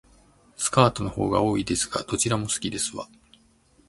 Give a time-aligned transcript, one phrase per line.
[0.57, 3.07] スカートの方が多いですが、どちらも好きですわ